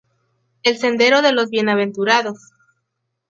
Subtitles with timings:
[0.63, 2.53] El sendero de los Bienaventurados.